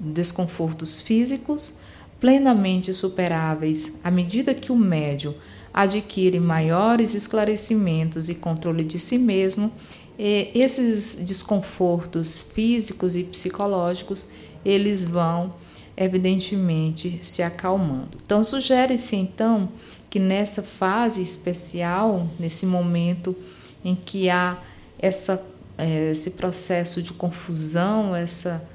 [0.01, 1.79] desconfortos físicos
[2.21, 5.35] plenamente superáveis à medida que o médium
[5.73, 9.73] adquire maiores esclarecimentos e controle de si mesmo,
[10.17, 14.29] esses desconfortos físicos e psicológicos
[14.65, 15.53] eles vão
[15.97, 18.19] evidentemente se acalmando.
[18.23, 19.69] Então sugere-se então
[20.11, 23.37] que nessa fase especial, nesse momento
[23.85, 24.59] em que há
[24.99, 25.45] essa,
[25.77, 28.67] eh, esse processo de confusão, essa,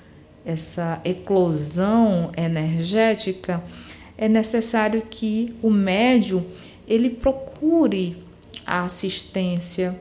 [0.45, 3.63] essa eclosão energética,
[4.17, 6.45] é necessário que o médium
[6.87, 8.17] ele procure
[8.65, 9.99] a assistência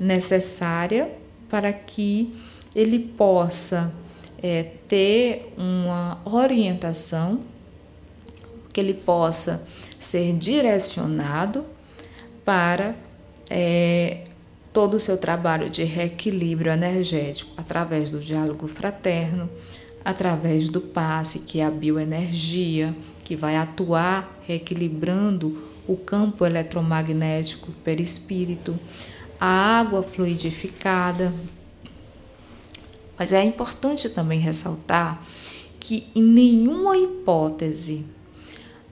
[0.00, 1.10] necessária
[1.48, 2.34] para que
[2.74, 3.92] ele possa
[4.42, 7.40] é, ter uma orientação,
[8.72, 9.62] que ele possa
[9.98, 11.64] ser direcionado
[12.44, 12.96] para
[13.50, 14.24] é,
[14.72, 19.48] todo o seu trabalho de reequilíbrio energético através do diálogo fraterno,
[20.04, 28.78] através do passe, que é a bioenergia, que vai atuar reequilibrando o campo eletromagnético perispírito,
[29.38, 31.32] a água fluidificada.
[33.22, 35.24] Mas é importante também ressaltar
[35.78, 38.04] que em nenhuma hipótese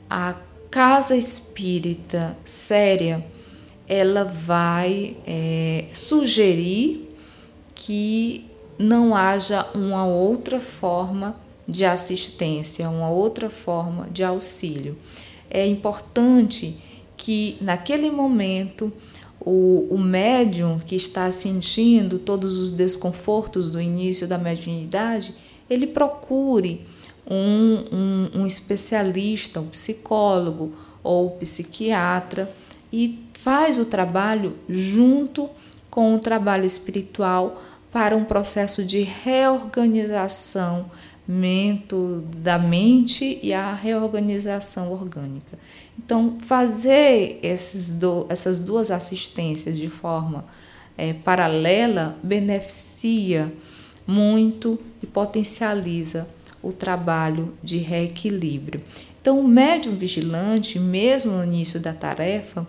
[0.08, 0.36] a
[0.70, 3.26] casa espírita séria
[3.88, 7.12] ela vai é, sugerir
[7.74, 11.34] que não haja uma outra forma
[11.66, 14.96] de assistência, uma outra forma de auxílio.
[15.50, 16.78] É importante
[17.16, 18.92] que naquele momento
[19.40, 25.34] o, o médium que está sentindo todos os desconfortos do início da mediunidade,
[25.68, 26.84] ele procure
[27.26, 30.72] um, um, um especialista, um psicólogo
[31.02, 32.52] ou psiquiatra
[32.92, 35.48] e faz o trabalho junto
[35.88, 40.90] com o trabalho espiritual para um processo de reorganização
[41.26, 45.58] mento, da mente e a reorganização orgânica.
[46.10, 50.44] Então, fazer esses do, essas duas assistências de forma
[50.98, 53.54] é, paralela beneficia
[54.04, 56.26] muito e potencializa
[56.60, 58.82] o trabalho de reequilíbrio.
[59.22, 62.66] Então, o médium vigilante, mesmo no início da tarefa,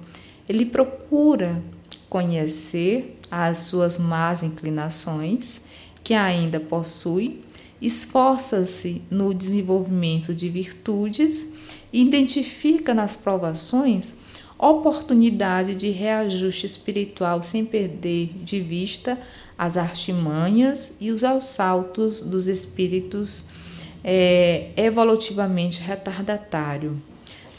[0.47, 1.63] ele procura
[2.07, 5.61] conhecer as suas más inclinações
[6.03, 7.41] que ainda possui
[7.81, 11.47] esforça-se no desenvolvimento de virtudes
[11.91, 14.17] identifica nas provações
[14.57, 19.17] oportunidade de reajuste espiritual sem perder de vista
[19.57, 23.45] as artimanhas e os assaltos dos espíritos
[24.03, 27.01] é, evolutivamente retardatário.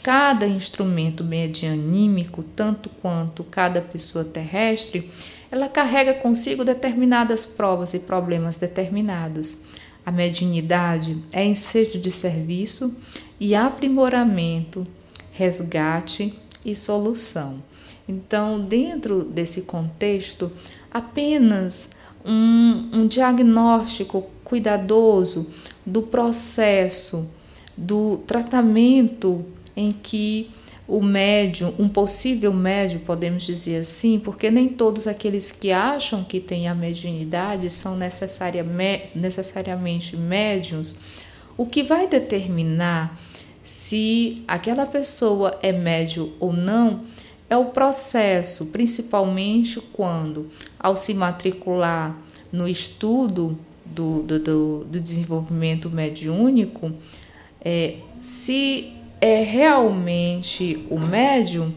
[0.01, 5.09] Cada instrumento medianímico, tanto quanto cada pessoa terrestre,
[5.51, 9.57] ela carrega consigo determinadas provas e problemas determinados.
[10.05, 12.95] A mediunidade é ensejo de serviço
[13.39, 14.85] e aprimoramento,
[15.31, 17.63] resgate e solução.
[18.07, 20.51] Então, dentro desse contexto,
[20.91, 21.89] apenas
[22.25, 25.47] um, um diagnóstico cuidadoso
[25.85, 27.29] do processo,
[27.75, 29.45] do tratamento
[29.75, 30.51] em que
[30.87, 36.39] o médium, um possível médium, podemos dizer assim, porque nem todos aqueles que acham que
[36.39, 40.99] têm a mediunidade são necessariamente médiums.
[41.55, 43.17] O que vai determinar
[43.63, 47.01] se aquela pessoa é médium ou não
[47.49, 52.17] é o processo, principalmente quando, ao se matricular
[52.51, 56.91] no estudo do, do, do, desenvolvimento mediúnico,
[57.63, 58.91] é, se
[59.23, 61.73] é realmente o médium,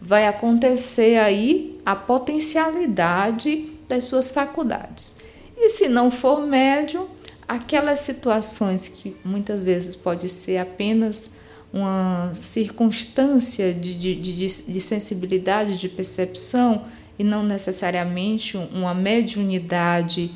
[0.00, 5.16] vai acontecer aí a potencialidade das suas faculdades.
[5.54, 7.06] E se não for médium,
[7.46, 11.32] aquelas situações que muitas vezes pode ser apenas
[11.70, 16.86] uma circunstância de, de, de, de sensibilidade, de percepção,
[17.18, 20.30] e não necessariamente uma mediunidade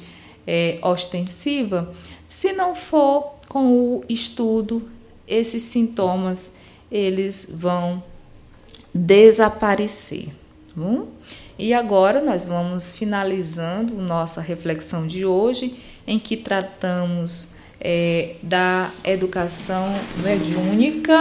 [0.47, 1.91] é, ostensiva,
[2.29, 4.91] se não for com o estudo,
[5.31, 6.51] esses sintomas
[6.91, 8.03] eles vão
[8.93, 10.27] desaparecer.
[10.27, 11.09] Tá bom?
[11.57, 15.77] E agora nós vamos finalizando nossa reflexão de hoje,
[16.07, 21.17] em que tratamos é, da educação mediúnica.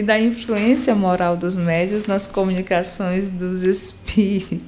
[0.00, 4.64] E da influência moral dos médios nas comunicações dos espíritos.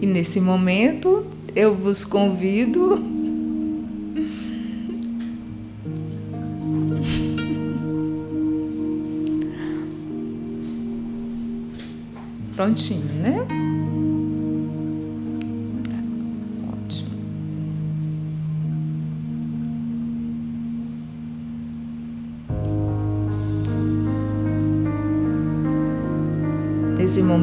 [0.00, 2.96] E nesse momento eu vos convido
[12.56, 13.15] Prontinho,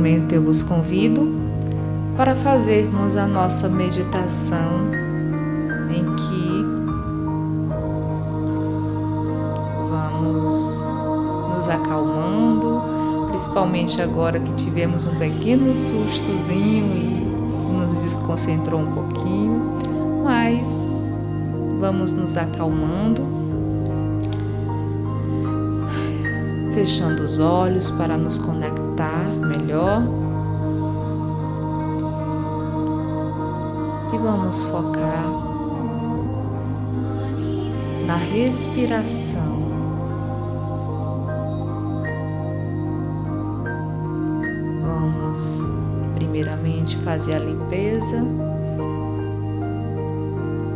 [0.04, 1.26] momento eu vos convido
[2.18, 4.92] para fazermos a nossa meditação
[5.90, 6.66] em que
[9.90, 10.84] vamos
[11.56, 12.82] nos acalmando,
[13.30, 19.80] principalmente agora que tivemos um pequeno sustozinho e nos desconcentrou um pouquinho,
[20.22, 20.86] mas
[21.80, 23.22] vamos nos acalmando,
[26.74, 29.24] fechando os olhos para nos conectar
[29.74, 30.04] melhor
[34.14, 35.26] e vamos focar
[38.06, 39.64] na respiração.
[44.84, 45.62] Vamos
[46.14, 48.24] primeiramente fazer a limpeza,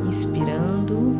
[0.07, 1.15] inspirando.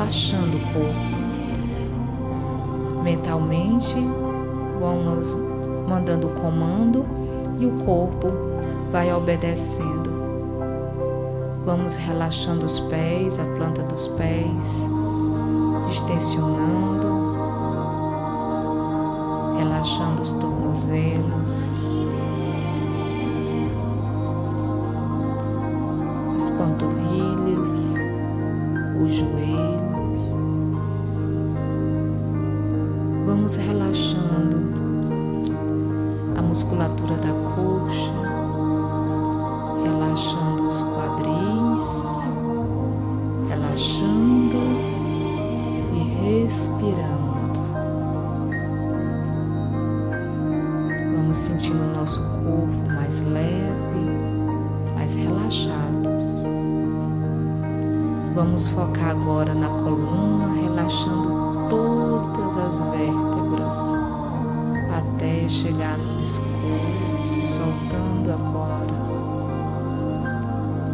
[0.00, 0.94] Relaxando o corpo.
[3.02, 3.94] Mentalmente,
[4.80, 5.36] vamos
[5.86, 7.04] mandando o comando
[7.58, 8.28] e o corpo
[8.90, 10.10] vai obedecendo.
[11.66, 14.88] Vamos relaxando os pés, a planta dos pés,
[15.90, 17.36] extensionando,
[19.58, 21.79] relaxando os tornozelos.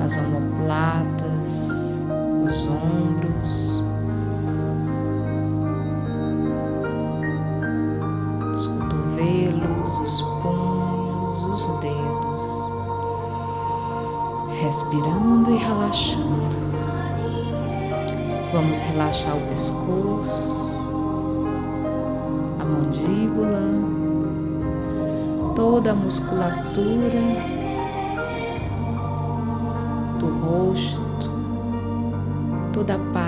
[0.06, 1.68] As omoplatas,
[2.44, 3.76] os ombros.
[14.66, 16.56] respirando e relaxando.
[18.52, 20.66] Vamos relaxar o pescoço,
[22.58, 23.62] a mandíbula,
[25.54, 27.55] toda a musculatura
[32.86, 33.25] toda a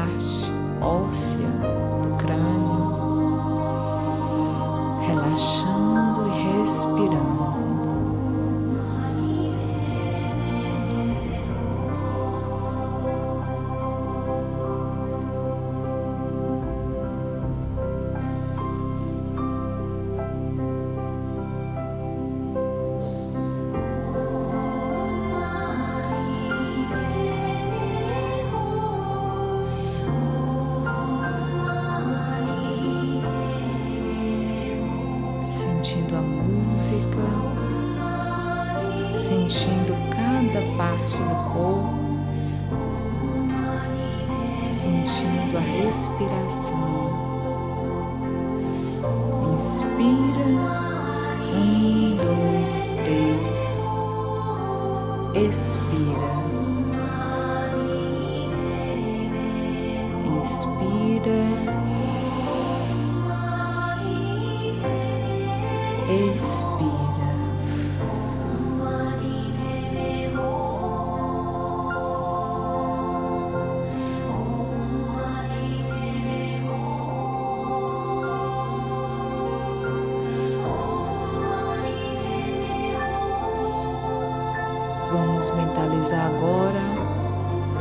[85.98, 86.80] Agora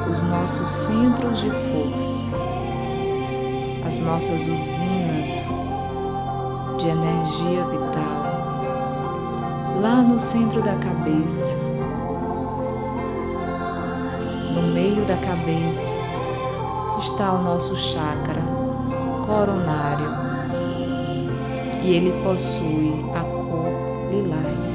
[0.09, 2.35] os nossos centros de força,
[3.87, 5.53] as nossas usinas
[6.79, 8.23] de energia vital,
[9.81, 11.55] lá no centro da cabeça.
[14.55, 15.99] No meio da cabeça
[16.97, 18.41] está o nosso chakra
[19.27, 20.09] coronário
[21.83, 24.66] e ele possui a cor lilás.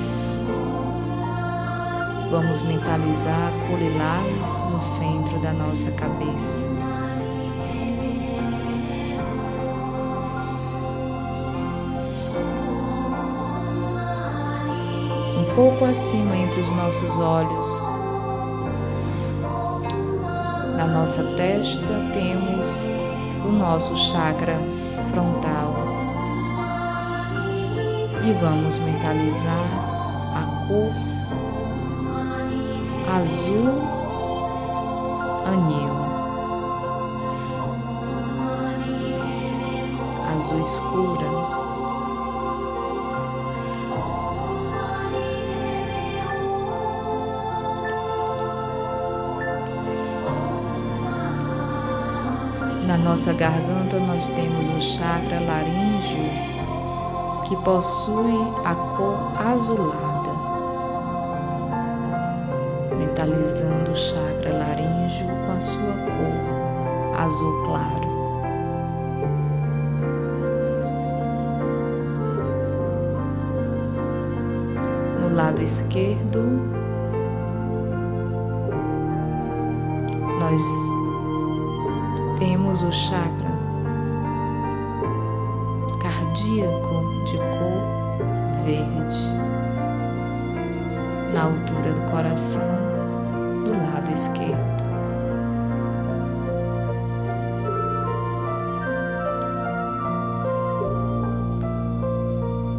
[2.32, 6.66] Vamos mentalizar a cor lilás no centro da nossa cabeça.
[15.36, 17.82] Um pouco acima entre os nossos olhos,
[20.78, 22.86] na nossa testa temos
[23.44, 24.58] o nosso chakra
[25.10, 25.74] frontal.
[28.24, 29.66] E vamos mentalizar
[30.34, 31.11] a cor
[33.12, 33.68] azul
[35.52, 35.92] anil,
[40.34, 41.30] azul escura.
[52.86, 56.30] Na nossa garganta nós temos o chakra laríngeo,
[57.44, 59.18] que possui a cor
[59.52, 60.11] azulada
[63.22, 68.12] mentalizando o chakra laríngeo com a sua cor azul claro.
[75.20, 76.42] No lado esquerdo,
[80.40, 80.62] nós
[82.40, 83.52] temos o chakra
[86.02, 89.32] cardíaco de cor verde
[91.32, 92.81] na altura do coração
[93.64, 94.82] do lado esquerdo.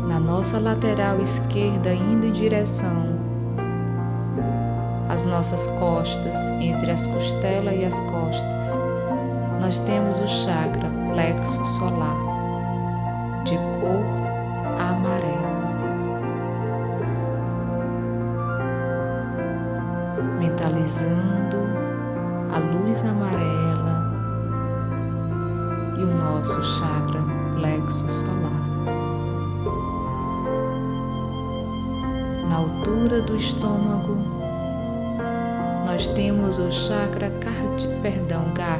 [0.07, 3.13] Na nossa lateral esquerda, indo em direção
[5.09, 8.77] às nossas costas, entre as costelas e as costas,
[9.61, 12.17] nós temos o chakra plexo solar,
[13.43, 14.22] de cor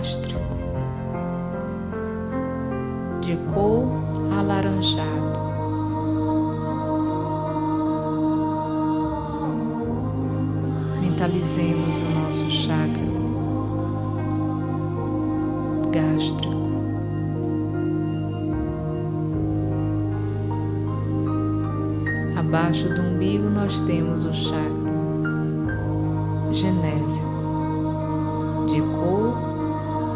[0.04, 0.42] gástrico,
[3.22, 3.88] de cor
[4.38, 5.40] alaranjado.
[11.00, 13.02] Mentalizemos o nosso chakra
[15.94, 16.54] gástrico.
[22.38, 24.84] Abaixo do umbigo nós temos o chakra
[26.52, 27.33] genésico, de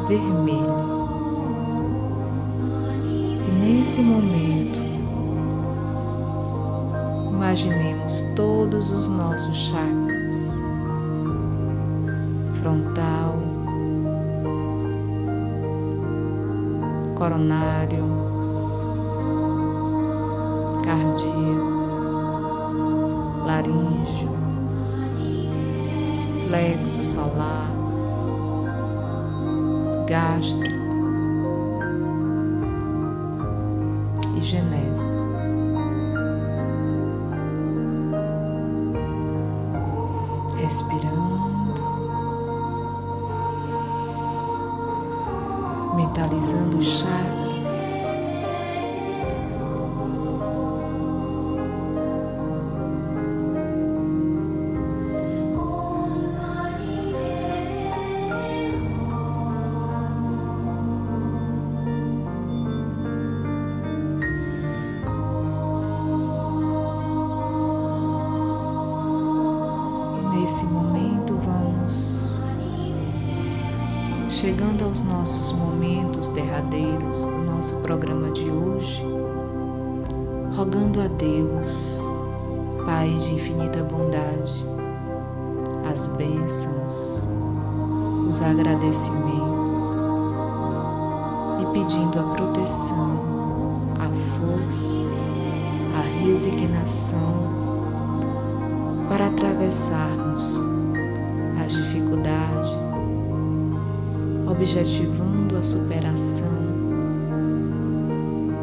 [0.07, 0.97] cor vermelha.
[3.05, 4.79] E nesse momento,
[7.29, 10.37] imaginemos todos os nossos chakras,
[12.61, 13.37] frontal,
[17.15, 18.05] coronário,
[20.83, 21.77] cardíaco,
[23.45, 24.29] laríngeo,
[26.47, 27.76] plexo solar,
[30.07, 30.73] gástrico
[34.37, 35.05] e genético.
[40.55, 41.83] Respirando,
[45.95, 47.36] mentalizando o chakra
[74.87, 79.03] aos nossos momentos derradeiros do nosso programa de hoje,
[80.55, 82.01] rogando a Deus,
[82.85, 84.65] Pai de infinita bondade,
[85.91, 87.27] as bênçãos,
[88.29, 89.83] os agradecimentos
[91.61, 93.19] e pedindo a proteção,
[93.99, 94.07] a
[94.39, 95.03] força,
[95.97, 97.33] a resignação
[99.09, 100.26] para atravessarmos
[104.57, 106.51] objetivando a superação,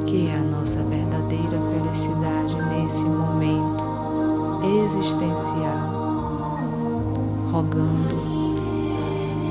[0.05, 3.85] que é a nossa verdadeira felicidade nesse momento
[4.85, 6.59] existencial,
[7.53, 8.25] rogando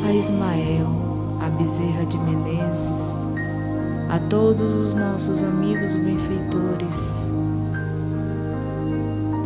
[0.05, 0.87] a Ismael,
[1.39, 3.23] a Bezerra de Menezes,
[4.09, 7.31] a todos os nossos amigos benfeitores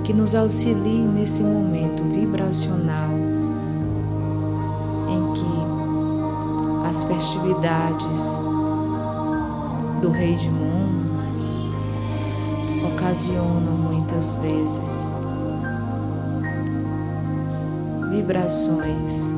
[0.04, 3.27] que nos auxilie nesse momento vibracional
[6.98, 8.42] as festividades
[10.02, 11.12] do Rei de Mundo
[12.92, 15.12] ocasionam muitas vezes
[18.10, 19.32] vibrações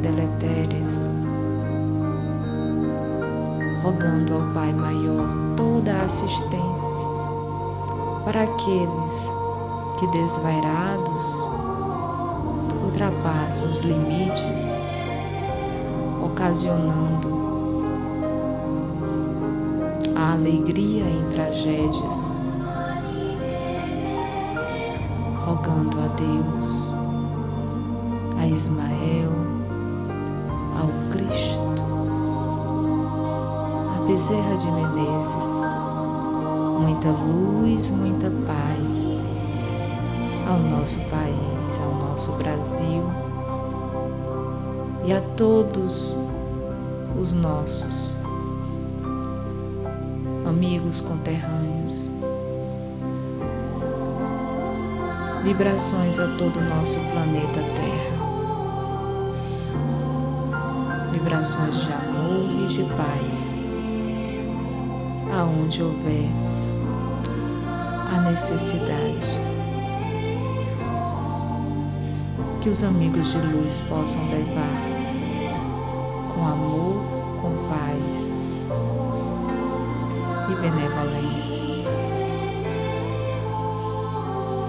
[0.00, 1.10] deletérias,
[3.82, 5.26] rogando ao Pai Maior
[5.56, 7.08] toda a assistência
[8.24, 9.28] para aqueles
[9.98, 11.48] que desvairados
[12.84, 14.91] ultrapassam os limites,
[16.42, 17.84] ocasionando
[20.16, 22.32] a alegria em tragédias,
[25.46, 26.92] rogando a Deus,
[28.40, 29.30] a Ismael,
[30.80, 31.84] ao Cristo,
[33.96, 35.80] a Bezerra de Menezes,
[36.80, 39.22] muita luz, muita paz
[40.48, 43.04] ao nosso país, ao nosso Brasil
[45.04, 46.21] e a todos
[47.18, 48.16] os nossos
[50.46, 52.10] amigos conterrâneos.
[55.44, 58.12] Vibrações a todo o nosso planeta Terra.
[61.12, 63.74] Vibrações de amor e de paz.
[65.32, 66.28] Aonde houver
[68.14, 69.52] a necessidade.
[72.62, 74.92] que os amigos de luz possam levar
[76.32, 76.71] com amor,
[80.52, 81.62] e benevolência.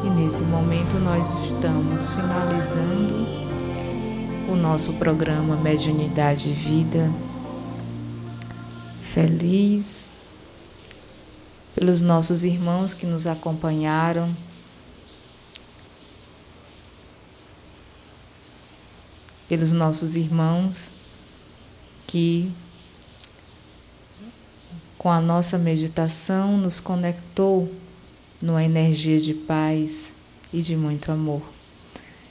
[0.03, 3.27] E nesse momento nós estamos finalizando
[4.49, 7.11] o nosso programa Mediunidade e Vida.
[9.01, 10.07] Feliz
[11.75, 14.33] pelos nossos irmãos que nos acompanharam
[19.47, 20.91] pelos nossos irmãos
[22.07, 22.51] que,
[25.03, 27.69] com a nossa meditação, nos conectou
[28.41, 30.13] numa energia de paz
[30.53, 31.41] e de muito amor.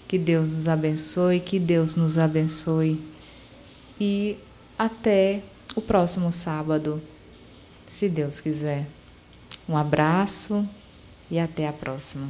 [0.09, 2.99] Que Deus nos abençoe, que Deus nos abençoe.
[4.01, 4.39] E
[4.79, 5.43] até
[5.77, 6.99] o próximo sábado,
[7.87, 8.87] se Deus quiser.
[9.68, 10.66] Um abraço
[11.31, 12.27] e até a próxima.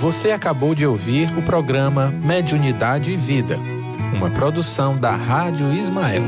[0.00, 3.58] Você acabou de ouvir o programa Mediunidade e Vida,
[4.14, 6.22] uma produção da Rádio Ismael.